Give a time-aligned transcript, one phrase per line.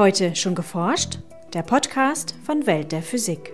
[0.00, 1.18] Heute schon geforscht?
[1.52, 3.52] Der Podcast von Welt der Physik.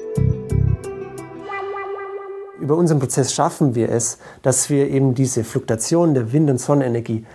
[2.61, 7.27] Über unseren Prozess schaffen wir es, dass wir eben diese Fluktuation der Wind- und Sonnenenergie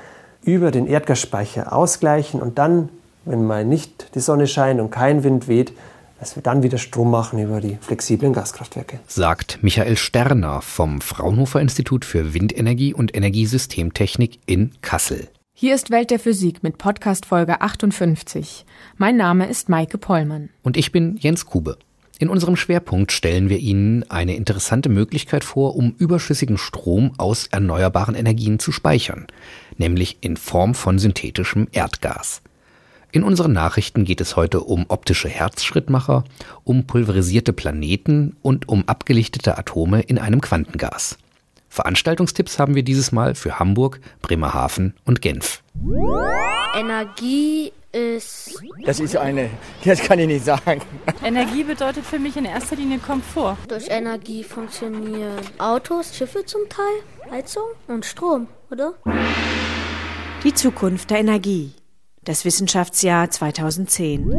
[0.45, 2.87] über den Erdgasspeicher ausgleichen und dann,
[3.25, 5.73] wenn mal nicht die Sonne scheint und kein Wind weht,
[6.21, 9.01] dass wir dann wieder Strom machen über die flexiblen Gaskraftwerke.
[9.07, 15.27] Sagt Michael Sterner vom Fraunhofer Institut für Windenergie und Energiesystemtechnik in Kassel.
[15.61, 18.65] Hier ist Welt der Physik mit Podcast Folge 58.
[18.97, 20.49] Mein Name ist Maike Pollmann.
[20.63, 21.77] Und ich bin Jens Kube.
[22.17, 28.15] In unserem Schwerpunkt stellen wir Ihnen eine interessante Möglichkeit vor, um überschüssigen Strom aus erneuerbaren
[28.15, 29.27] Energien zu speichern,
[29.77, 32.41] nämlich in Form von synthetischem Erdgas.
[33.11, 36.23] In unseren Nachrichten geht es heute um optische Herzschrittmacher,
[36.63, 41.19] um pulverisierte Planeten und um abgelichtete Atome in einem Quantengas.
[41.71, 45.63] Veranstaltungstipps haben wir dieses Mal für Hamburg, Bremerhaven und Genf.
[46.75, 48.61] Energie ist.
[48.85, 49.49] Das ist eine,
[49.85, 50.81] das kann ich nicht sagen.
[51.23, 53.57] Energie bedeutet für mich in erster Linie Komfort.
[53.69, 58.93] Durch Energie funktionieren Autos, Schiffe zum Teil, Heizung und Strom, oder?
[60.43, 61.71] Die Zukunft der Energie.
[62.25, 64.29] Das Wissenschaftsjahr 2010.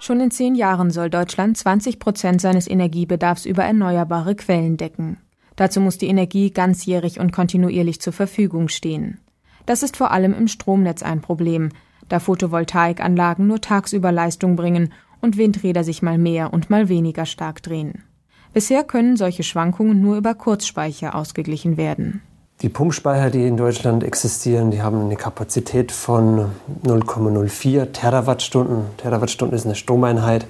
[0.00, 5.18] Schon in zehn Jahren soll Deutschland 20 Prozent seines Energiebedarfs über erneuerbare Quellen decken.
[5.56, 9.20] Dazu muss die Energie ganzjährig und kontinuierlich zur Verfügung stehen.
[9.66, 11.70] Das ist vor allem im Stromnetz ein Problem,
[12.08, 17.62] da Photovoltaikanlagen nur tagsüber Leistung bringen und Windräder sich mal mehr und mal weniger stark
[17.62, 18.04] drehen.
[18.52, 22.20] Bisher können solche Schwankungen nur über Kurzspeicher ausgeglichen werden.
[22.62, 26.46] Die Pumpspeicher, die in Deutschland existieren, die haben eine Kapazität von
[26.84, 28.82] 0,04 Terawattstunden.
[28.98, 30.46] Terawattstunden ist eine Stromeinheit.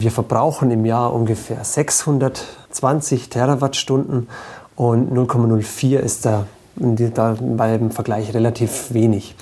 [0.00, 4.28] Wir verbrauchen im Jahr ungefähr 620 Terawattstunden
[4.76, 6.46] und 0,04 ist da,
[6.76, 9.34] da beim Vergleich relativ wenig.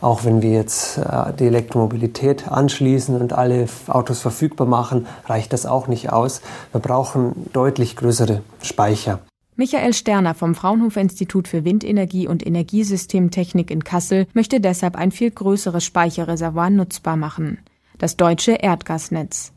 [0.00, 5.66] Auch wenn wir jetzt äh, die Elektromobilität anschließen und alle Autos verfügbar machen, reicht das
[5.66, 6.40] auch nicht aus.
[6.70, 9.18] Wir brauchen deutlich größere Speicher.
[9.56, 15.32] Michael Sterner vom Fraunhofer Institut für Windenergie und Energiesystemtechnik in Kassel möchte deshalb ein viel
[15.32, 17.58] größeres Speicherreservoir nutzbar machen.
[17.98, 19.52] Das deutsche Erdgasnetz.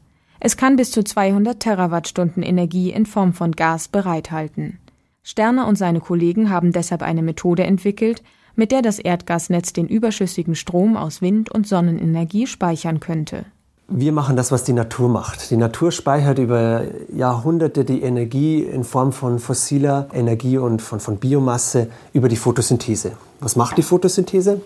[0.45, 4.77] Es kann bis zu 200 Terawattstunden Energie in Form von Gas bereithalten.
[5.23, 8.21] Sterner und seine Kollegen haben deshalb eine Methode entwickelt,
[8.53, 13.45] mit der das Erdgasnetz den überschüssigen Strom aus Wind- und Sonnenenergie speichern könnte.
[13.87, 15.49] Wir machen das, was die Natur macht.
[15.49, 16.83] Die Natur speichert über
[17.15, 23.13] Jahrhunderte die Energie in Form von fossiler Energie und von, von Biomasse über die Photosynthese.
[23.39, 24.59] Was macht die Photosynthese?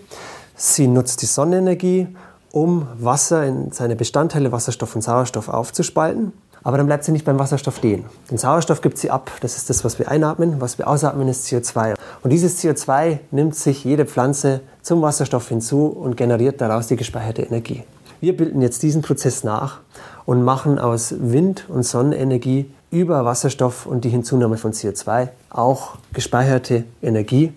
[0.56, 2.08] Sie nutzt die Sonnenenergie,
[2.52, 6.32] um Wasser in seine Bestandteile Wasserstoff und Sauerstoff aufzuspalten.
[6.62, 8.04] Aber dann bleibt sie nicht beim Wasserstoff stehen.
[8.30, 9.30] Den Sauerstoff gibt sie ab.
[9.40, 10.60] Das ist das, was wir einatmen.
[10.60, 11.94] Was wir ausatmen, ist CO2.
[12.22, 17.42] Und dieses CO2 nimmt sich jede Pflanze zum Wasserstoff hinzu und generiert daraus die gespeicherte
[17.42, 17.84] Energie.
[18.20, 19.78] Wir bilden jetzt diesen Prozess nach
[20.26, 26.84] und machen aus Wind- und Sonnenenergie über Wasserstoff und die Hinzunahme von CO2 auch gespeicherte
[27.00, 27.52] Energie.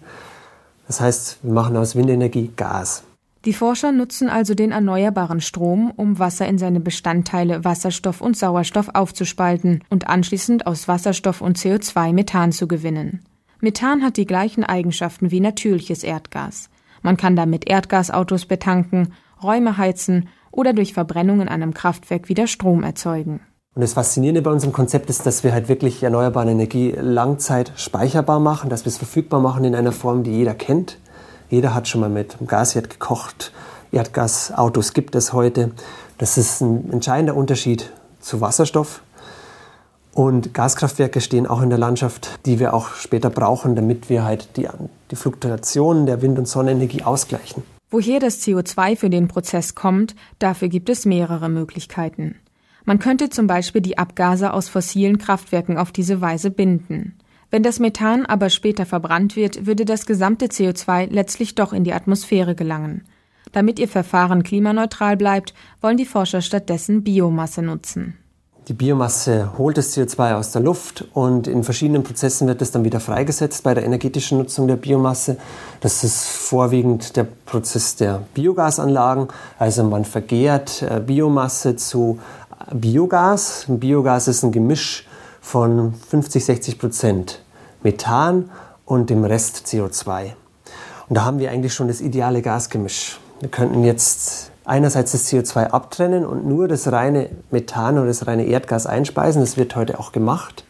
[0.87, 3.03] Das heißt, wir machen aus Windenergie Gas.
[3.43, 8.89] Die Forscher nutzen also den erneuerbaren Strom, um Wasser in seine Bestandteile Wasserstoff und Sauerstoff
[8.93, 13.21] aufzuspalten und anschließend aus Wasserstoff und CO2 Methan zu gewinnen.
[13.59, 16.69] Methan hat die gleichen Eigenschaften wie natürliches Erdgas.
[17.01, 22.83] Man kann damit Erdgasautos betanken, Räume heizen oder durch Verbrennung in einem Kraftwerk wieder Strom
[22.83, 23.39] erzeugen.
[23.73, 28.39] Und das Faszinierende bei unserem Konzept ist, dass wir halt wirklich erneuerbare Energie langzeit speicherbar
[28.39, 30.99] machen, dass wir es verfügbar machen in einer Form, die jeder kennt
[31.51, 33.51] jeder hat schon mal mit Gasherd gekocht.
[33.91, 35.71] Erdgasautos gibt es heute.
[36.17, 37.91] Das ist ein entscheidender Unterschied
[38.21, 39.03] zu Wasserstoff.
[40.13, 44.55] Und Gaskraftwerke stehen auch in der Landschaft, die wir auch später brauchen, damit wir halt
[44.55, 44.67] die,
[45.11, 47.63] die Fluktuationen der Wind- und Sonnenenergie ausgleichen.
[47.89, 52.35] Woher das CO2 für den Prozess kommt, dafür gibt es mehrere Möglichkeiten.
[52.85, 57.17] Man könnte zum Beispiel die Abgase aus fossilen Kraftwerken auf diese Weise binden.
[57.51, 61.93] Wenn das Methan aber später verbrannt wird, würde das gesamte CO2 letztlich doch in die
[61.93, 63.03] Atmosphäre gelangen.
[63.51, 68.17] Damit ihr Verfahren klimaneutral bleibt, wollen die Forscher stattdessen Biomasse nutzen.
[68.67, 72.85] Die Biomasse holt das CO2 aus der Luft und in verschiedenen Prozessen wird es dann
[72.85, 75.35] wieder freigesetzt bei der energetischen Nutzung der Biomasse.
[75.81, 79.27] Das ist vorwiegend der Prozess der Biogasanlagen.
[79.59, 82.19] Also man vergehrt äh, Biomasse zu
[82.71, 83.65] Biogas.
[83.67, 85.05] Biogas ist ein Gemisch
[85.41, 87.41] von 50, 60 Prozent
[87.83, 88.49] Methan
[88.85, 90.33] und dem Rest CO2.
[91.09, 93.19] Und da haben wir eigentlich schon das ideale Gasgemisch.
[93.39, 98.45] Wir könnten jetzt einerseits das CO2 abtrennen und nur das reine Methan oder das reine
[98.45, 99.41] Erdgas einspeisen.
[99.41, 100.63] Das wird heute auch gemacht.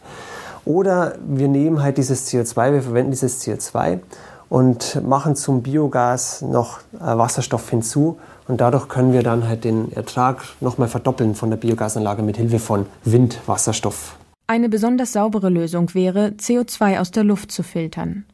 [0.64, 4.00] Oder wir nehmen halt dieses CO2, wir verwenden dieses CO2
[4.48, 8.18] und machen zum Biogas noch äh, Wasserstoff hinzu.
[8.48, 12.58] Und dadurch können wir dann halt den Ertrag nochmal verdoppeln von der Biogasanlage mit Hilfe
[12.58, 14.16] von Windwasserstoff.
[14.46, 18.24] Eine besonders saubere Lösung wäre, CO2 aus der Luft zu filtern.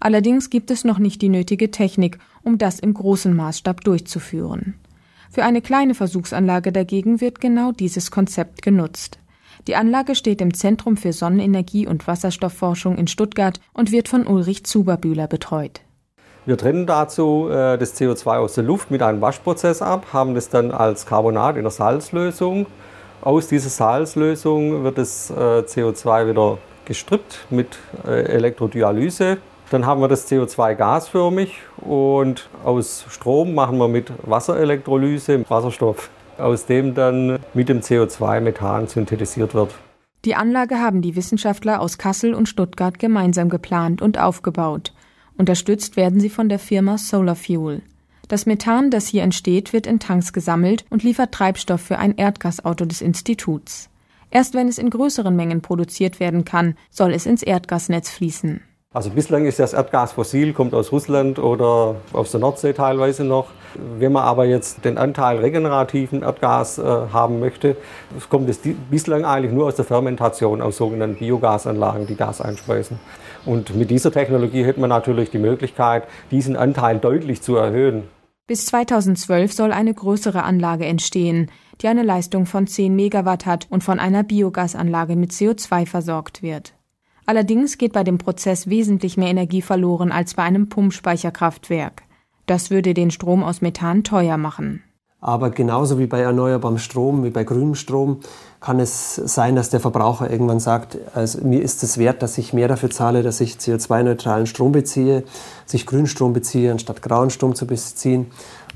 [0.00, 4.74] Allerdings gibt es noch nicht die nötige Technik, um das im großen Maßstab durchzuführen.
[5.30, 9.18] Für eine kleine Versuchsanlage dagegen wird genau dieses Konzept genutzt.
[9.66, 14.64] Die Anlage steht im Zentrum für Sonnenenergie und Wasserstoffforschung in Stuttgart und wird von Ulrich
[14.64, 15.80] Zuberbühler betreut.
[16.46, 20.48] Wir trennen dazu äh, das CO2 aus der Luft mit einem Waschprozess ab, haben das
[20.48, 22.66] dann als Carbonat in der Salzlösung.
[23.28, 29.36] Aus dieser Salzlösung wird das äh, CO2 wieder gestrippt mit äh, Elektrodialyse.
[29.70, 36.08] Dann haben wir das CO2 gasförmig und aus Strom machen wir mit Wasserelektrolyse Wasserstoff,
[36.38, 39.74] aus dem dann mit dem CO2 Methan synthetisiert wird.
[40.24, 44.94] Die Anlage haben die Wissenschaftler aus Kassel und Stuttgart gemeinsam geplant und aufgebaut.
[45.36, 47.82] Unterstützt werden sie von der Firma Solar Fuel.
[48.28, 52.84] Das Methan, das hier entsteht, wird in Tanks gesammelt und liefert Treibstoff für ein Erdgasauto
[52.84, 53.88] des Instituts.
[54.30, 58.60] Erst wenn es in größeren Mengen produziert werden kann, soll es ins Erdgasnetz fließen.
[58.92, 63.48] Also bislang ist das Erdgas fossil, kommt aus Russland oder aus der Nordsee teilweise noch.
[63.98, 67.76] Wenn man aber jetzt den Anteil regenerativen Erdgas äh, haben möchte,
[68.28, 68.60] kommt es
[68.90, 72.98] bislang eigentlich nur aus der Fermentation, aus sogenannten Biogasanlagen, die Gas einspeisen.
[73.46, 78.04] Und mit dieser Technologie hätte man natürlich die Möglichkeit, diesen Anteil deutlich zu erhöhen.
[78.48, 81.50] Bis 2012 soll eine größere Anlage entstehen,
[81.82, 86.72] die eine Leistung von 10 Megawatt hat und von einer Biogasanlage mit CO2 versorgt wird.
[87.26, 92.04] Allerdings geht bei dem Prozess wesentlich mehr Energie verloren als bei einem Pumpspeicherkraftwerk.
[92.46, 94.82] Das würde den Strom aus Methan teuer machen.
[95.20, 98.20] Aber genauso wie bei erneuerbarem Strom, wie bei grünem Strom,
[98.60, 102.52] kann es sein, dass der Verbraucher irgendwann sagt, also mir ist es wert, dass ich
[102.52, 105.24] mehr dafür zahle, dass ich CO2-neutralen Strom beziehe,
[105.64, 108.26] dass ich Grünstrom beziehe, anstatt grauen Strom zu beziehen.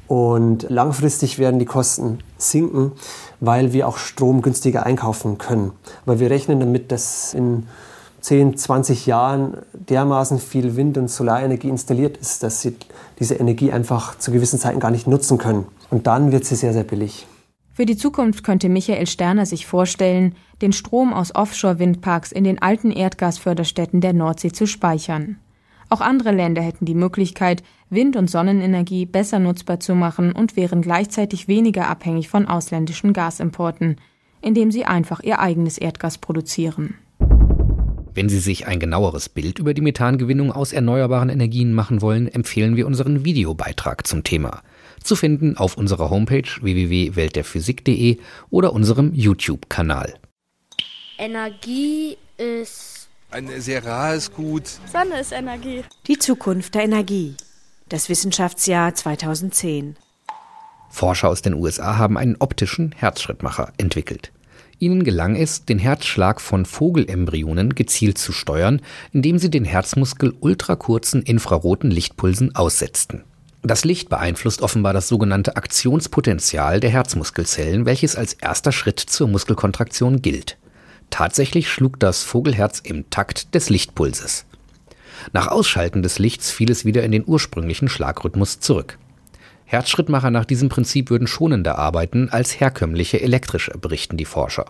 [0.09, 2.93] Und langfristig werden die Kosten sinken,
[3.41, 5.73] weil wir auch Strom günstiger einkaufen können.
[6.05, 7.69] Aber wir rechnen damit, dass in
[8.23, 12.77] 10, 20 Jahren dermaßen viel Wind- und Solarenergie installiert ist, dass sie
[13.19, 15.67] diese Energie einfach zu gewissen Zeiten gar nicht nutzen können.
[15.91, 17.27] Und dann wird sie sehr, sehr billig.
[17.75, 22.91] Für die Zukunft könnte Michael Sterner sich vorstellen, den Strom aus Offshore-Windparks in den alten
[22.91, 25.39] Erdgasförderstätten der Nordsee zu speichern.
[25.89, 30.81] Auch andere Länder hätten die Möglichkeit, Wind- und Sonnenenergie besser nutzbar zu machen und wären
[30.81, 33.97] gleichzeitig weniger abhängig von ausländischen Gasimporten,
[34.41, 36.95] indem sie einfach ihr eigenes Erdgas produzieren.
[38.14, 42.76] Wenn Sie sich ein genaueres Bild über die Methangewinnung aus erneuerbaren Energien machen wollen, empfehlen
[42.76, 44.62] wir unseren Videobeitrag zum Thema.
[45.03, 48.19] Zu finden auf unserer Homepage www.weltderphysik.de
[48.50, 50.14] oder unserem YouTube-Kanal.
[51.19, 53.09] Energie ist.
[53.31, 54.65] Ein sehr rares Gut.
[54.93, 55.82] Sonne ist Energie.
[56.06, 57.35] Die Zukunft der Energie.
[57.88, 59.97] Das Wissenschaftsjahr 2010.
[60.91, 64.32] Forscher aus den USA haben einen optischen Herzschrittmacher entwickelt.
[64.82, 68.81] Ihnen gelang es, den Herzschlag von Vogelembryonen gezielt zu steuern,
[69.12, 73.23] indem sie den Herzmuskel ultrakurzen infraroten Lichtpulsen aussetzten.
[73.62, 80.20] Das Licht beeinflusst offenbar das sogenannte Aktionspotenzial der Herzmuskelzellen, welches als erster Schritt zur Muskelkontraktion
[80.20, 80.58] gilt.
[81.11, 84.46] Tatsächlich schlug das Vogelherz im Takt des Lichtpulses.
[85.32, 88.99] Nach Ausschalten des Lichts fiel es wieder in den ursprünglichen Schlagrhythmus zurück.
[89.72, 94.67] Herzschrittmacher nach diesem Prinzip würden schonender arbeiten als herkömmliche elektrische, berichten die Forscher.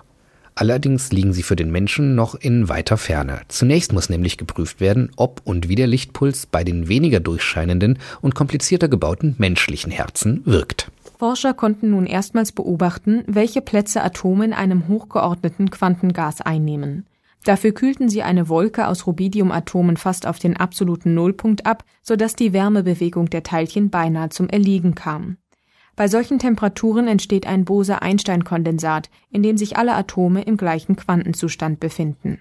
[0.54, 3.40] Allerdings liegen sie für den Menschen noch in weiter Ferne.
[3.49, 8.37] Zunächst muss nämlich geprüft werden, ob und wie der Lichtpuls bei den weniger durchscheinenden und
[8.37, 10.92] komplizierter gebauten menschlichen Herzen wirkt.
[11.18, 17.06] Forscher konnten nun erstmals beobachten, welche Plätze Atome in einem hochgeordneten Quantengas einnehmen.
[17.45, 22.53] Dafür kühlten sie eine Wolke aus Rubidiumatomen fast auf den absoluten Nullpunkt ab, sodass die
[22.53, 25.39] Wärmebewegung der Teilchen beinahe zum Erliegen kam.
[25.97, 32.39] Bei solchen Temperaturen entsteht ein Bose-Einstein-Kondensat, in dem sich alle Atome im gleichen Quantenzustand befinden.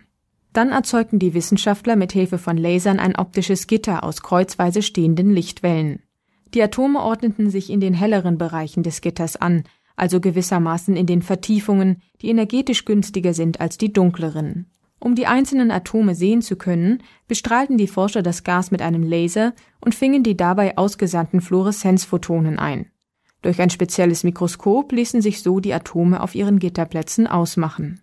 [0.53, 6.01] Dann erzeugten die Wissenschaftler mit Hilfe von Lasern ein optisches Gitter aus kreuzweise stehenden Lichtwellen.
[6.53, 9.63] Die Atome ordneten sich in den helleren Bereichen des Gitters an,
[9.95, 14.70] also gewissermaßen in den Vertiefungen, die energetisch günstiger sind als die dunkleren.
[15.03, 19.53] Um die einzelnen Atome sehen zu können, bestrahlten die Forscher das Gas mit einem Laser
[19.83, 22.85] und fingen die dabei ausgesandten Fluoreszenzphotonen ein.
[23.41, 27.99] Durch ein spezielles Mikroskop ließen sich so die Atome auf ihren Gitterplätzen ausmachen.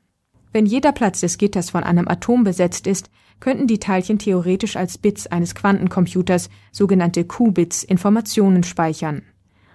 [0.52, 4.98] Wenn jeder Platz des Gitters von einem Atom besetzt ist, könnten die Teilchen theoretisch als
[4.98, 9.22] Bits eines Quantencomputers, sogenannte Qubits, Informationen speichern.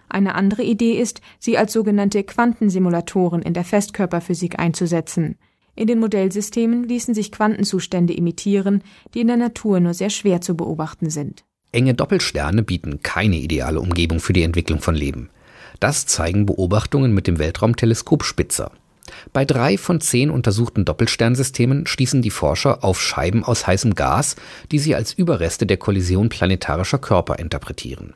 [0.10, 5.38] Eine andere Idee ist, sie als sogenannte Quantensimulatoren in der Festkörperphysik einzusetzen–
[5.76, 10.56] in den Modellsystemen ließen sich Quantenzustände imitieren, die in der Natur nur sehr schwer zu
[10.56, 11.44] beobachten sind.
[11.72, 15.30] Enge Doppelsterne bieten keine ideale Umgebung für die Entwicklung von Leben.
[15.80, 18.72] Das zeigen Beobachtungen mit dem Weltraumteleskop Spitzer.
[19.34, 24.36] Bei drei von zehn untersuchten Doppelsternsystemen schließen die Forscher auf Scheiben aus heißem Gas,
[24.72, 28.14] die sie als Überreste der Kollision planetarischer Körper interpretieren.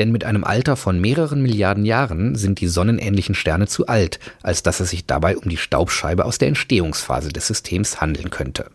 [0.00, 4.62] Denn mit einem Alter von mehreren Milliarden Jahren sind die sonnenähnlichen Sterne zu alt, als
[4.62, 8.70] dass es sich dabei um die Staubscheibe aus der Entstehungsphase des Systems handeln könnte.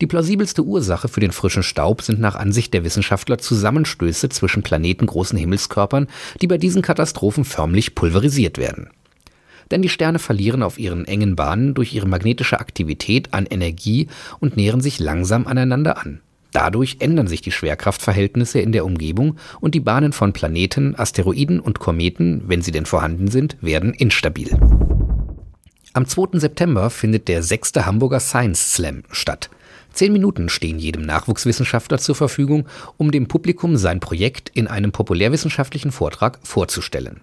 [0.00, 5.38] Die plausibelste Ursache für den frischen Staub sind nach Ansicht der Wissenschaftler Zusammenstöße zwischen planetengroßen
[5.38, 6.08] Himmelskörpern,
[6.42, 8.90] die bei diesen Katastrophen förmlich pulverisiert werden.
[9.70, 14.08] Denn die Sterne verlieren auf ihren engen Bahnen durch ihre magnetische Aktivität an Energie
[14.40, 16.22] und nähern sich langsam aneinander an.
[16.54, 21.80] Dadurch ändern sich die Schwerkraftverhältnisse in der Umgebung und die Bahnen von Planeten, Asteroiden und
[21.80, 24.56] Kometen, wenn sie denn vorhanden sind, werden instabil.
[25.94, 26.38] Am 2.
[26.38, 29.50] September findet der sechste Hamburger Science Slam statt.
[29.92, 32.68] Zehn Minuten stehen jedem Nachwuchswissenschaftler zur Verfügung,
[32.98, 37.20] um dem Publikum sein Projekt in einem populärwissenschaftlichen Vortrag vorzustellen.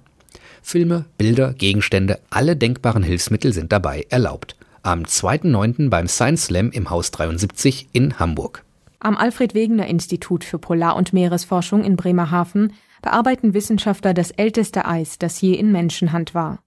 [0.62, 4.58] Filme, Bilder, Gegenstände, alle denkbaren Hilfsmittel sind dabei erlaubt.
[4.84, 5.90] Am 2.9.
[5.90, 8.66] beim Science Slam im Haus 73 in Hamburg.
[9.04, 15.18] Am Alfred Wegener Institut für Polar- und Meeresforschung in Bremerhaven bearbeiten Wissenschaftler das älteste Eis,
[15.18, 16.60] das je in Menschenhand war.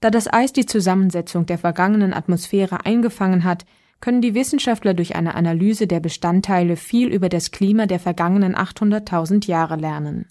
[0.00, 3.64] Da das Eis die Zusammensetzung der vergangenen Atmosphäre eingefangen hat,
[4.00, 9.48] können die Wissenschaftler durch eine Analyse der Bestandteile viel über das Klima der vergangenen 800.000
[9.48, 10.26] Jahre lernen.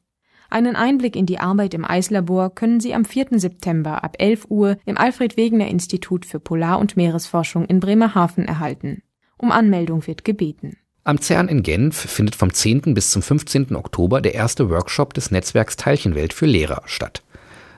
[0.51, 3.39] Einen Einblick in die Arbeit im Eislabor können Sie am 4.
[3.39, 9.01] September ab 11 Uhr im Alfred Wegener Institut für Polar- und Meeresforschung in Bremerhaven erhalten.
[9.37, 10.77] Um Anmeldung wird gebeten.
[11.07, 12.93] Am CERN in Genf findet vom 10.
[12.93, 13.77] bis zum 15.
[13.77, 17.23] Oktober der erste Workshop des Netzwerks Teilchenwelt für Lehrer statt.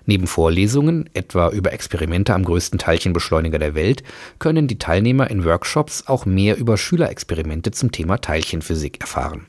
[0.08, 4.02] Neben Vorlesungen, etwa über Experimente am größten Teilchenbeschleuniger der Welt,
[4.40, 9.46] können die Teilnehmer in Workshops auch mehr über Schülerexperimente zum Thema Teilchenphysik erfahren.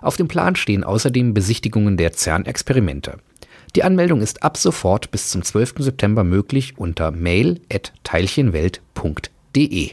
[0.00, 3.18] Auf dem Plan stehen außerdem Besichtigungen der CERN-Experimente.
[3.76, 5.74] Die Anmeldung ist ab sofort bis zum 12.
[5.78, 9.92] September möglich unter mail.teilchenwelt.de.